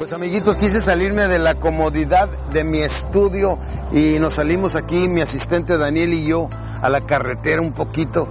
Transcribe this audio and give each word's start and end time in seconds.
Pues 0.00 0.14
amiguitos, 0.14 0.56
quise 0.56 0.80
salirme 0.80 1.28
de 1.28 1.38
la 1.38 1.56
comodidad 1.56 2.30
de 2.54 2.64
mi 2.64 2.80
estudio 2.80 3.58
y 3.92 4.18
nos 4.18 4.32
salimos 4.32 4.74
aquí, 4.74 5.10
mi 5.10 5.20
asistente 5.20 5.76
Daniel 5.76 6.14
y 6.14 6.24
yo, 6.24 6.48
a 6.50 6.88
la 6.88 7.04
carretera 7.04 7.60
un 7.60 7.72
poquito 7.72 8.26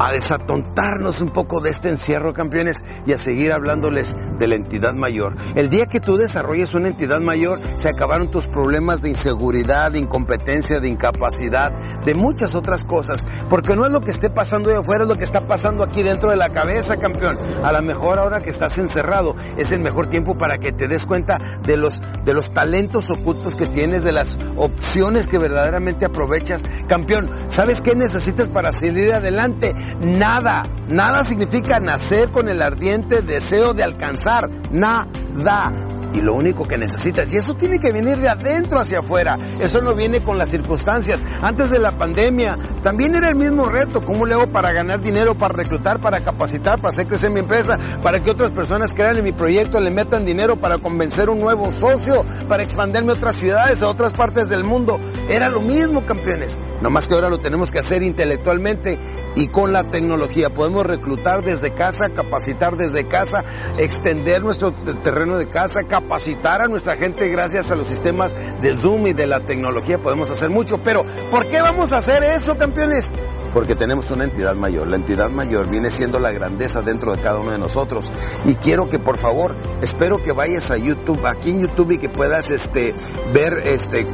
a 0.00 0.10
desatontarnos 0.10 1.20
un 1.20 1.30
poco 1.30 1.60
de 1.60 1.70
este 1.70 1.88
encierro, 1.88 2.34
campeones, 2.34 2.82
y 3.06 3.12
a 3.12 3.18
seguir 3.18 3.52
hablándoles 3.52 4.16
de 4.38 4.48
la 4.48 4.56
entidad 4.56 4.94
mayor. 4.94 5.36
El 5.54 5.70
día 5.70 5.86
que 5.86 6.00
tú 6.00 6.16
desarrolles 6.16 6.74
una 6.74 6.88
entidad 6.88 7.20
mayor, 7.20 7.60
se 7.76 7.88
acabaron 7.88 8.30
tus 8.30 8.46
problemas 8.46 9.02
de 9.02 9.10
inseguridad, 9.10 9.92
de 9.92 9.98
incompetencia, 9.98 10.80
de 10.80 10.88
incapacidad, 10.88 11.72
de 12.04 12.14
muchas 12.14 12.54
otras 12.54 12.84
cosas, 12.84 13.26
porque 13.48 13.76
no 13.76 13.86
es 13.86 13.92
lo 13.92 14.00
que 14.00 14.10
esté 14.10 14.30
pasando 14.30 14.70
de 14.70 14.76
afuera, 14.76 15.04
es 15.04 15.08
lo 15.08 15.16
que 15.16 15.24
está 15.24 15.46
pasando 15.46 15.84
aquí 15.84 16.02
dentro 16.02 16.30
de 16.30 16.36
la 16.36 16.50
cabeza, 16.50 16.96
campeón. 16.96 17.38
A 17.62 17.72
lo 17.72 17.82
mejor 17.82 18.18
ahora 18.18 18.40
que 18.40 18.50
estás 18.50 18.78
encerrado, 18.78 19.34
es 19.56 19.72
el 19.72 19.80
mejor 19.80 20.08
tiempo 20.08 20.36
para 20.36 20.58
que 20.58 20.72
te 20.72 20.88
des 20.88 21.06
cuenta 21.06 21.38
de 21.62 21.76
los, 21.76 22.00
de 22.24 22.34
los 22.34 22.52
talentos 22.52 23.10
ocultos 23.10 23.54
que 23.54 23.66
tienes, 23.66 24.04
de 24.04 24.12
las 24.12 24.36
opciones 24.56 25.26
que 25.26 25.38
verdaderamente 25.38 26.04
aprovechas. 26.04 26.64
Campeón, 26.88 27.30
¿sabes 27.48 27.80
qué 27.80 27.94
necesitas 27.94 28.50
para 28.50 28.72
salir 28.72 29.12
adelante? 29.12 29.74
Nada, 30.00 30.64
nada 30.88 31.24
significa 31.24 31.80
nacer 31.80 32.30
con 32.30 32.48
el 32.48 32.62
ardiente 32.62 33.22
deseo 33.22 33.74
de 33.74 33.82
alcanzar, 33.82 34.48
nada. 34.70 35.72
Y 36.14 36.20
lo 36.20 36.34
único 36.34 36.64
que 36.64 36.78
necesitas, 36.78 37.32
y 37.32 37.38
eso 37.38 37.54
tiene 37.54 37.80
que 37.80 37.90
venir 37.90 38.18
de 38.18 38.28
adentro 38.28 38.78
hacia 38.78 39.00
afuera, 39.00 39.36
eso 39.58 39.80
no 39.80 39.94
viene 39.94 40.22
con 40.22 40.38
las 40.38 40.48
circunstancias. 40.48 41.24
Antes 41.42 41.70
de 41.70 41.80
la 41.80 41.98
pandemia 41.98 42.56
también 42.84 43.16
era 43.16 43.28
el 43.28 43.34
mismo 43.34 43.68
reto, 43.68 44.04
¿cómo 44.04 44.24
le 44.24 44.34
hago 44.34 44.46
para 44.46 44.70
ganar 44.72 45.00
dinero, 45.00 45.36
para 45.36 45.54
reclutar, 45.54 46.00
para 46.00 46.20
capacitar, 46.20 46.76
para 46.76 46.90
hacer 46.90 47.08
crecer 47.08 47.30
mi 47.30 47.40
empresa, 47.40 47.78
para 48.00 48.22
que 48.22 48.30
otras 48.30 48.52
personas 48.52 48.92
crean 48.92 49.16
en 49.16 49.24
mi 49.24 49.32
proyecto, 49.32 49.80
le 49.80 49.90
metan 49.90 50.24
dinero 50.24 50.60
para 50.60 50.78
convencer 50.78 51.28
un 51.28 51.40
nuevo 51.40 51.72
socio, 51.72 52.24
para 52.48 52.62
expandirme 52.62 53.10
a 53.10 53.16
otras 53.16 53.34
ciudades, 53.34 53.82
a 53.82 53.88
otras 53.88 54.12
partes 54.12 54.48
del 54.48 54.62
mundo? 54.62 55.00
Era 55.28 55.48
lo 55.48 55.62
mismo, 55.62 56.04
campeones. 56.06 56.60
No 56.80 56.90
más 56.90 57.08
que 57.08 57.14
ahora 57.14 57.28
lo 57.28 57.38
tenemos 57.38 57.72
que 57.72 57.80
hacer 57.80 58.04
intelectualmente 58.04 59.00
y 59.34 59.48
con 59.48 59.72
la 59.72 59.88
tecnología. 59.90 60.50
Podemos 60.50 60.86
reclutar 60.86 61.42
desde 61.44 61.72
casa, 61.72 62.10
capacitar 62.10 62.76
desde 62.76 63.06
casa, 63.06 63.44
extender 63.78 64.42
nuestro 64.42 64.72
terreno 65.02 65.38
de 65.38 65.48
casa, 65.48 65.84
capacitar 65.84 66.60
a 66.60 66.68
nuestra 66.68 66.96
gente 66.96 67.28
gracias 67.28 67.70
a 67.70 67.76
los 67.76 67.86
sistemas 67.86 68.34
de 68.60 68.74
Zoom 68.74 69.08
y 69.08 69.12
de 69.12 69.26
la 69.26 69.40
tecnología. 69.40 70.00
Podemos 70.00 70.30
hacer 70.30 70.50
mucho. 70.50 70.78
Pero, 70.82 71.04
¿por 71.30 71.48
qué 71.48 71.60
vamos 71.60 71.92
a 71.92 71.98
hacer 71.98 72.22
eso, 72.22 72.56
campeones? 72.56 73.10
porque 73.54 73.76
tenemos 73.76 74.10
una 74.10 74.24
entidad 74.24 74.56
mayor. 74.56 74.88
La 74.88 74.96
entidad 74.96 75.30
mayor 75.30 75.70
viene 75.70 75.88
siendo 75.90 76.18
la 76.18 76.32
grandeza 76.32 76.80
dentro 76.82 77.14
de 77.14 77.22
cada 77.22 77.38
uno 77.38 77.52
de 77.52 77.58
nosotros. 77.58 78.12
Y 78.44 78.56
quiero 78.56 78.88
que 78.88 78.98
por 78.98 79.16
favor, 79.16 79.56
espero 79.80 80.18
que 80.18 80.32
vayas 80.32 80.72
a 80.72 80.76
YouTube, 80.76 81.24
aquí 81.24 81.50
en 81.50 81.60
YouTube 81.60 81.92
y 81.92 81.98
que 81.98 82.08
puedas 82.08 82.50
este, 82.50 82.94
ver 83.32 83.58
este, 83.64 84.08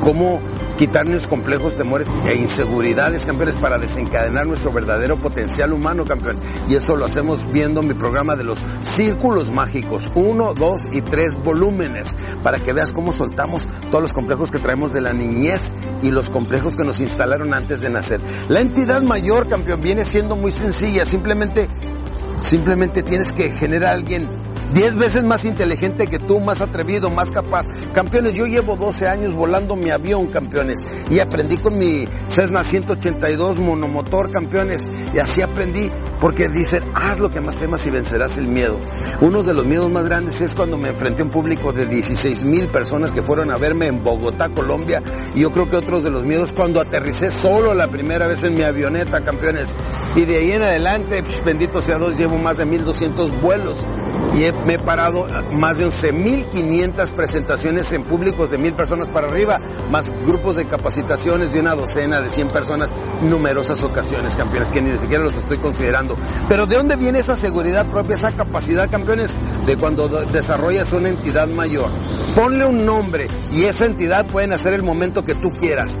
cómo 0.00 0.40
quitarnos 0.76 1.26
complejos, 1.26 1.74
temores 1.74 2.10
e 2.26 2.34
inseguridades, 2.34 3.26
campeones, 3.26 3.56
para 3.56 3.78
desencadenar 3.78 4.46
nuestro 4.46 4.72
verdadero 4.72 5.16
potencial 5.18 5.72
humano, 5.72 6.04
campeón. 6.04 6.38
Y 6.68 6.74
eso 6.74 6.96
lo 6.96 7.06
hacemos 7.06 7.46
viendo 7.50 7.82
mi 7.82 7.94
programa 7.94 8.36
de 8.36 8.44
los 8.44 8.64
círculos 8.82 9.50
mágicos, 9.50 10.10
uno, 10.14 10.54
dos 10.54 10.82
y 10.92 11.00
tres 11.00 11.34
volúmenes, 11.34 12.16
para 12.42 12.58
que 12.58 12.72
veas 12.72 12.90
cómo 12.90 13.12
soltamos 13.12 13.62
todos 13.90 14.02
los 14.02 14.12
complejos 14.12 14.50
que 14.50 14.58
traemos 14.58 14.92
de 14.92 15.00
la 15.00 15.12
niñez 15.12 15.72
y 16.02 16.10
los 16.10 16.30
complejos 16.30 16.74
que 16.74 16.84
nos 16.84 17.00
instalaron 17.00 17.54
antes 17.54 17.80
de 17.80 17.90
nacer. 17.90 18.20
La 18.48 18.60
entidad 18.60 19.02
mayor, 19.02 19.48
campeón, 19.48 19.80
viene 19.80 20.04
siendo 20.04 20.36
muy 20.36 20.52
sencilla, 20.52 21.04
simplemente, 21.04 21.68
simplemente 22.38 23.02
tienes 23.02 23.32
que 23.32 23.50
generar 23.50 23.86
a 23.86 23.92
alguien 23.92 24.45
Diez 24.72 24.96
veces 24.96 25.22
más 25.22 25.44
inteligente 25.44 26.06
que 26.06 26.18
tú, 26.18 26.40
más 26.40 26.60
atrevido, 26.60 27.08
más 27.10 27.30
capaz. 27.30 27.66
Campeones, 27.92 28.32
yo 28.32 28.46
llevo 28.46 28.76
12 28.76 29.06
años 29.08 29.32
volando 29.32 29.76
mi 29.76 29.90
avión, 29.90 30.26
campeones. 30.26 30.80
Y 31.08 31.20
aprendí 31.20 31.56
con 31.56 31.78
mi 31.78 32.06
Cessna 32.26 32.64
182 32.64 33.58
monomotor, 33.58 34.30
campeones. 34.30 34.88
Y 35.14 35.18
así 35.18 35.42
aprendí 35.42 35.90
porque 36.20 36.48
dicen, 36.48 36.82
haz 36.94 37.18
lo 37.18 37.30
que 37.30 37.40
más 37.40 37.56
temas 37.56 37.86
y 37.86 37.90
vencerás 37.90 38.38
el 38.38 38.48
miedo. 38.48 38.78
Uno 39.20 39.42
de 39.42 39.54
los 39.54 39.64
miedos 39.64 39.90
más 39.90 40.04
grandes 40.04 40.40
es 40.42 40.54
cuando 40.54 40.76
me 40.76 40.88
enfrenté 40.88 41.22
a 41.22 41.24
un 41.26 41.30
público 41.30 41.72
de 41.72 41.86
16 41.86 42.44
mil 42.44 42.68
personas 42.68 43.12
que 43.12 43.22
fueron 43.22 43.50
a 43.50 43.58
verme 43.58 43.86
en 43.86 44.02
Bogotá, 44.02 44.48
Colombia. 44.48 45.02
Y 45.34 45.42
yo 45.42 45.50
creo 45.50 45.68
que 45.68 45.76
otros 45.76 46.04
de 46.04 46.10
los 46.10 46.24
miedos 46.24 46.52
cuando 46.54 46.80
aterricé 46.80 47.30
solo 47.30 47.74
la 47.74 47.88
primera 47.88 48.26
vez 48.26 48.44
en 48.44 48.54
mi 48.54 48.62
avioneta, 48.62 49.22
campeones. 49.22 49.76
Y 50.14 50.24
de 50.24 50.38
ahí 50.38 50.52
en 50.52 50.62
adelante, 50.62 51.22
pues, 51.22 51.44
bendito 51.44 51.82
sea 51.82 51.98
Dios, 51.98 52.16
llevo 52.18 52.38
más 52.38 52.58
de 52.58 52.66
1200 52.66 53.40
vuelos. 53.40 53.86
Y 54.34 54.44
he 54.44 54.52
me 54.52 54.74
he 54.74 54.78
parado 54.78 55.26
más 55.52 55.78
de 55.78 55.86
11.500 55.86 57.14
presentaciones 57.14 57.92
en 57.92 58.02
públicos 58.02 58.50
de 58.50 58.58
mil 58.58 58.74
personas 58.74 59.08
para 59.08 59.28
arriba, 59.28 59.60
más 59.90 60.06
grupos 60.10 60.56
de 60.56 60.66
capacitaciones 60.66 61.52
de 61.52 61.60
una 61.60 61.74
docena, 61.74 62.20
de 62.20 62.28
100 62.28 62.48
personas, 62.48 62.94
numerosas 63.22 63.82
ocasiones, 63.82 64.34
campeones, 64.34 64.70
que 64.70 64.82
ni 64.82 64.96
siquiera 64.98 65.24
los 65.24 65.36
estoy 65.36 65.58
considerando. 65.58 66.05
Pero 66.48 66.66
¿de 66.66 66.76
dónde 66.76 66.96
viene 66.96 67.18
esa 67.18 67.36
seguridad 67.36 67.88
propia, 67.88 68.14
esa 68.14 68.32
capacidad, 68.32 68.90
campeones? 68.90 69.36
De 69.66 69.76
cuando 69.76 70.08
desarrollas 70.08 70.92
una 70.92 71.08
entidad 71.08 71.48
mayor. 71.48 71.90
Ponle 72.34 72.66
un 72.66 72.84
nombre 72.84 73.28
y 73.52 73.64
esa 73.64 73.86
entidad 73.86 74.26
puede 74.26 74.52
hacer 74.54 74.74
el 74.74 74.82
momento 74.82 75.24
que 75.24 75.34
tú 75.34 75.50
quieras. 75.50 76.00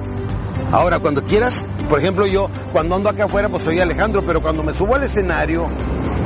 Ahora, 0.72 0.98
cuando 0.98 1.24
quieras, 1.24 1.68
por 1.88 2.00
ejemplo, 2.00 2.26
yo 2.26 2.48
cuando 2.72 2.96
ando 2.96 3.08
acá 3.08 3.24
afuera, 3.24 3.48
pues 3.48 3.62
soy 3.62 3.78
Alejandro, 3.80 4.22
pero 4.26 4.42
cuando 4.42 4.62
me 4.62 4.72
subo 4.72 4.94
al 4.94 5.04
escenario, 5.04 5.66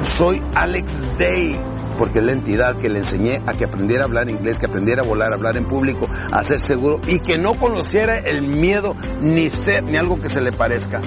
soy 0.02 0.42
Alex 0.54 1.02
Day 1.18 1.60
porque 2.00 2.20
es 2.20 2.24
la 2.24 2.32
entidad 2.32 2.76
que 2.76 2.88
le 2.88 3.00
enseñé 3.00 3.42
a 3.46 3.52
que 3.52 3.64
aprendiera 3.64 4.04
a 4.04 4.06
hablar 4.06 4.30
inglés, 4.30 4.58
que 4.58 4.64
aprendiera 4.64 5.02
a 5.02 5.04
volar, 5.04 5.32
a 5.32 5.34
hablar 5.34 5.58
en 5.58 5.66
público, 5.66 6.08
a 6.32 6.42
ser 6.42 6.58
seguro 6.58 6.98
y 7.06 7.18
que 7.18 7.36
no 7.36 7.58
conociera 7.58 8.16
el 8.16 8.40
miedo 8.40 8.96
ni 9.20 9.50
ser 9.50 9.84
ni 9.84 9.98
algo 9.98 10.18
que 10.18 10.30
se 10.30 10.40
le 10.40 10.50
parezca. 10.50 11.02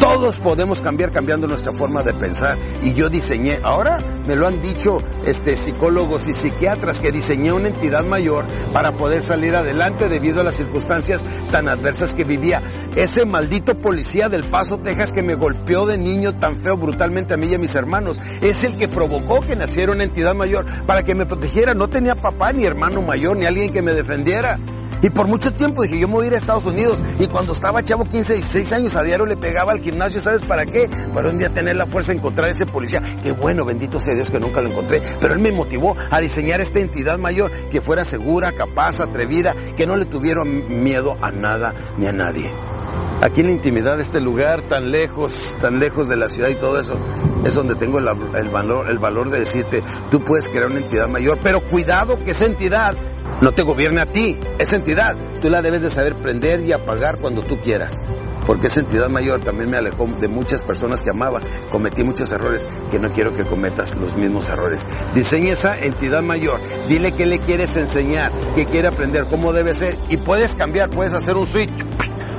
Todos 0.00 0.40
podemos 0.40 0.82
cambiar 0.82 1.10
cambiando 1.10 1.46
nuestra 1.46 1.72
forma 1.72 2.02
de 2.02 2.12
pensar 2.12 2.58
y 2.82 2.92
yo 2.92 3.08
diseñé, 3.08 3.58
ahora 3.64 3.98
me 4.26 4.36
lo 4.36 4.46
han 4.46 4.60
dicho 4.60 4.98
este 5.24 5.56
psicólogos 5.56 6.28
y 6.28 6.34
psiquiatras 6.34 7.00
que 7.00 7.12
diseñé 7.12 7.52
una 7.52 7.68
entidad 7.68 8.04
mayor 8.04 8.44
para 8.74 8.92
poder 8.92 9.22
salir 9.22 9.56
adelante 9.56 10.08
debido 10.08 10.42
a 10.42 10.44
las 10.44 10.56
circunstancias 10.56 11.24
tan 11.50 11.68
adversas 11.68 12.12
que 12.12 12.24
vivía. 12.24 12.62
Ese 12.94 13.24
maldito 13.24 13.80
policía 13.80 14.28
del 14.28 14.48
Paso, 14.50 14.78
Texas 14.78 15.12
que 15.12 15.22
me 15.22 15.34
golpeó 15.34 15.86
de 15.86 15.96
niño 15.96 16.38
tan 16.38 16.58
feo 16.58 16.76
brutalmente 16.76 17.34
a 17.34 17.36
mí 17.38 17.46
y 17.46 17.54
a 17.54 17.58
mis 17.58 17.74
hermanos, 17.74 18.20
es 18.42 18.64
el 18.64 18.76
que 18.76 18.88
provocó 18.88 19.40
que 19.40 19.56
naciera 19.56 19.92
una 19.92 20.04
entidad 20.04 20.34
mayor 20.34 20.66
para 20.86 21.04
que 21.04 21.14
me 21.14 21.26
protegiera. 21.26 21.72
No 21.72 21.88
tenía 21.88 22.14
papá 22.14 22.52
ni 22.52 22.64
hermano 22.64 23.00
mayor 23.00 23.36
ni 23.36 23.46
alguien 23.46 23.72
que 23.72 23.82
me 23.82 23.92
defendiera. 23.92 24.58
Y 25.02 25.10
por 25.10 25.26
mucho 25.26 25.52
tiempo 25.52 25.82
dije, 25.82 25.98
yo 25.98 26.08
me 26.08 26.14
voy 26.14 26.24
a 26.24 26.28
ir 26.28 26.34
a 26.34 26.36
Estados 26.36 26.66
Unidos. 26.66 27.02
Y 27.18 27.26
cuando 27.26 27.52
estaba 27.52 27.82
chavo, 27.82 28.04
15, 28.04 28.34
16 28.34 28.72
años, 28.72 28.96
a 28.96 29.02
diario 29.02 29.26
le 29.26 29.36
pegaba 29.36 29.72
al 29.72 29.80
gimnasio, 29.80 30.20
¿sabes 30.20 30.42
para 30.44 30.66
qué? 30.66 30.88
Para 31.12 31.30
un 31.30 31.38
día 31.38 31.50
tener 31.50 31.76
la 31.76 31.86
fuerza 31.86 32.12
de 32.12 32.18
encontrar 32.18 32.48
a 32.48 32.50
ese 32.50 32.66
policía. 32.66 33.02
Qué 33.22 33.32
bueno, 33.32 33.64
bendito 33.64 34.00
sea 34.00 34.14
Dios 34.14 34.30
que 34.30 34.40
nunca 34.40 34.62
lo 34.62 34.70
encontré. 34.70 35.02
Pero 35.20 35.34
él 35.34 35.40
me 35.40 35.52
motivó 35.52 35.94
a 36.10 36.20
diseñar 36.20 36.60
esta 36.60 36.80
entidad 36.80 37.18
mayor 37.18 37.52
que 37.68 37.80
fuera 37.80 38.04
segura, 38.04 38.52
capaz, 38.52 39.00
atrevida, 39.00 39.54
que 39.76 39.86
no 39.86 39.96
le 39.96 40.06
tuviera 40.06 40.44
miedo 40.44 41.16
a 41.20 41.30
nada 41.30 41.74
ni 41.96 42.06
a 42.06 42.12
nadie. 42.12 42.75
Aquí 43.22 43.40
en 43.40 43.46
la 43.46 43.52
intimidad 43.52 43.96
de 43.96 44.02
este 44.02 44.20
lugar, 44.20 44.68
tan 44.68 44.90
lejos, 44.90 45.54
tan 45.58 45.78
lejos 45.78 46.08
de 46.08 46.16
la 46.16 46.28
ciudad 46.28 46.50
y 46.50 46.56
todo 46.56 46.78
eso, 46.78 46.98
es 47.44 47.54
donde 47.54 47.74
tengo 47.74 47.98
el, 47.98 48.04
valor, 48.50 48.90
el 48.90 48.98
valor 48.98 49.30
de 49.30 49.38
decirte, 49.38 49.82
tú 50.10 50.20
puedes 50.20 50.46
crear 50.46 50.66
una 50.66 50.78
entidad 50.78 51.08
mayor, 51.08 51.38
pero 51.42 51.62
cuidado 51.62 52.22
que 52.22 52.32
esa 52.32 52.44
entidad 52.44 52.94
no 53.40 53.52
te 53.52 53.62
gobierne 53.62 54.00
a 54.00 54.12
ti, 54.12 54.38
esa 54.58 54.76
entidad. 54.76 55.16
Tú 55.40 55.50
la 55.50 55.62
debes 55.62 55.82
de 55.82 55.90
saber 55.90 56.16
prender 56.16 56.60
y 56.60 56.72
apagar 56.72 57.20
cuando 57.20 57.42
tú 57.42 57.58
quieras. 57.58 58.00
Porque 58.46 58.68
esa 58.68 58.80
entidad 58.80 59.08
mayor 59.08 59.42
también 59.42 59.70
me 59.70 59.76
alejó 59.76 60.06
de 60.06 60.28
muchas 60.28 60.62
personas 60.62 61.02
que 61.02 61.10
amaba. 61.10 61.40
Cometí 61.70 62.04
muchos 62.04 62.30
errores 62.32 62.68
que 62.90 62.98
no 62.98 63.10
quiero 63.10 63.32
que 63.32 63.44
cometas 63.44 63.96
los 63.96 64.16
mismos 64.16 64.48
errores. 64.48 64.88
Diseña 65.14 65.52
esa 65.52 65.78
entidad 65.78 66.22
mayor. 66.22 66.60
Dile 66.88 67.12
qué 67.12 67.26
le 67.26 67.38
quieres 67.38 67.76
enseñar, 67.76 68.30
qué 68.54 68.66
quiere 68.66 68.88
aprender, 68.88 69.26
cómo 69.28 69.52
debe 69.52 69.74
ser. 69.74 69.98
Y 70.08 70.18
puedes 70.18 70.54
cambiar, 70.54 70.90
puedes 70.90 71.12
hacer 71.12 71.36
un 71.36 71.46
switch 71.46 71.72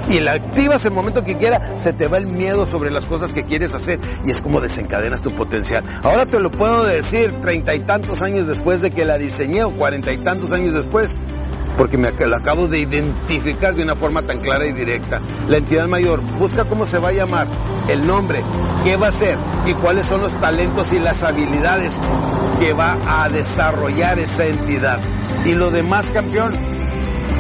y 0.10 0.20
la 0.20 0.34
activas 0.34 0.86
el 0.86 0.92
momento 0.92 1.24
que 1.24 1.38
quiera, 1.38 1.78
se 1.78 1.94
te 1.94 2.08
va 2.08 2.18
el 2.18 2.28
miedo 2.28 2.66
sobre 2.66 2.92
las 2.92 3.06
cosas 3.06 3.34
que 3.34 3.44
quieres 3.44 3.74
hacer 3.74 4.00
y 4.26 4.32
es 4.32 4.42
como 4.42 4.62
desencadenas 4.62 5.22
tu 5.22 5.32
potencial. 5.32 5.84
Ahora 6.04 6.26
te 6.26 6.40
lo 6.40 6.52
puedo 6.52 6.86
decir 6.86 7.42
treinta 7.42 7.76
y 7.76 7.82
tantos 7.82 8.22
años 8.22 8.48
después 8.48 8.82
de 8.82 8.92
que 8.92 9.06
la 9.06 9.18
diseñé 9.18 9.64
o 9.64 9.72
cuarenta 9.72 10.14
y 10.14 10.18
tantos 10.18 10.52
años 10.52 10.74
después, 10.74 11.18
porque 11.78 11.98
me 11.98 12.12
la 12.12 12.38
acabo 12.38 12.68
de 12.68 12.80
identificar 12.80 13.76
de 13.76 13.84
una 13.84 13.96
forma 13.96 14.24
tan 14.24 14.40
clara 14.40 14.66
y 14.66 14.74
directa. 14.74 15.22
La 15.48 15.58
entidad 15.58 15.88
mayor 15.88 16.22
busca 16.22 16.68
cómo 16.68 16.86
se 16.86 16.98
va 16.98 17.10
a 17.10 17.14
llamar, 17.14 17.48
el 17.90 18.06
nombre, 18.08 18.44
qué 18.84 18.98
va 18.98 19.10
a 19.10 19.12
ser 19.12 19.38
y 19.66 19.74
cuáles 19.74 20.06
son 20.06 20.22
los 20.22 20.40
talentos 20.40 20.92
y 20.94 21.00
las 21.00 21.24
habilidades 21.24 22.00
que 22.60 22.74
va 22.74 23.24
a 23.24 23.30
desarrollar 23.30 24.20
esa 24.20 24.46
entidad. 24.46 25.00
Y 25.46 25.52
lo 25.52 25.70
demás, 25.70 26.10
campeón, 26.12 26.77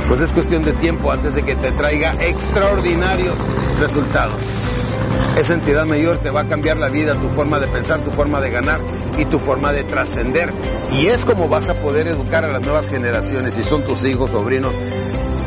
pues 0.07 0.21
es 0.21 0.31
cuestión 0.31 0.61
de 0.63 0.73
tiempo 0.73 1.11
antes 1.11 1.35
de 1.35 1.43
que 1.43 1.55
te 1.55 1.71
traiga 1.71 2.13
extraordinarios 2.21 3.37
resultados. 3.77 4.93
Esa 5.37 5.53
entidad 5.53 5.85
mayor 5.85 6.17
te 6.17 6.29
va 6.29 6.41
a 6.41 6.47
cambiar 6.47 6.77
la 6.77 6.89
vida, 6.89 7.13
tu 7.13 7.29
forma 7.29 7.59
de 7.59 7.67
pensar, 7.67 8.03
tu 8.03 8.11
forma 8.11 8.41
de 8.41 8.49
ganar 8.49 8.81
y 9.17 9.25
tu 9.25 9.37
forma 9.37 9.71
de 9.71 9.83
trascender. 9.83 10.53
Y 10.91 11.07
es 11.07 11.25
como 11.25 11.47
vas 11.47 11.69
a 11.69 11.75
poder 11.75 12.07
educar 12.07 12.43
a 12.43 12.51
las 12.51 12.61
nuevas 12.61 12.87
generaciones, 12.87 13.53
si 13.53 13.63
son 13.63 13.83
tus 13.83 14.03
hijos, 14.05 14.31
sobrinos, 14.31 14.75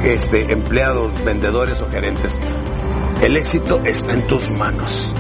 este, 0.04 0.52
empleados, 0.52 1.22
vendedores 1.25 1.81
o 1.81 1.88
gerentes. 1.88 2.38
El 3.22 3.37
éxito 3.37 3.81
está 3.84 4.12
en 4.12 4.26
tus 4.26 4.50
manos. 4.50 5.12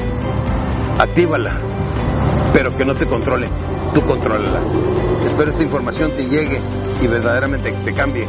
Actívala, 0.98 1.60
pero 2.52 2.70
que 2.70 2.84
no 2.84 2.94
te 2.94 3.06
controle, 3.06 3.48
tú 3.94 4.02
contrólala. 4.02 4.60
Espero 5.24 5.50
esta 5.50 5.62
información 5.62 6.12
te 6.12 6.26
llegue 6.26 6.60
y 7.00 7.08
verdaderamente 7.08 7.72
te 7.72 7.92
cambie 7.92 8.28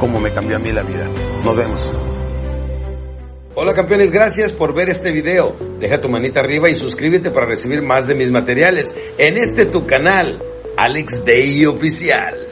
como 0.00 0.18
me 0.18 0.32
cambió 0.32 0.56
a 0.56 0.58
mí 0.58 0.72
la 0.72 0.82
vida. 0.82 1.06
Nos 1.44 1.56
vemos. 1.56 1.94
Hola 3.54 3.74
campeones, 3.74 4.10
gracias 4.10 4.52
por 4.52 4.74
ver 4.74 4.88
este 4.88 5.12
video. 5.12 5.54
Deja 5.78 6.00
tu 6.00 6.08
manita 6.08 6.40
arriba 6.40 6.70
y 6.70 6.74
suscríbete 6.74 7.30
para 7.30 7.46
recibir 7.46 7.82
más 7.82 8.06
de 8.06 8.14
mis 8.14 8.30
materiales 8.30 8.96
en 9.18 9.36
este 9.36 9.66
tu 9.66 9.84
canal, 9.86 10.42
Alex 10.76 11.24
Day 11.24 11.66
Oficial. 11.66 12.49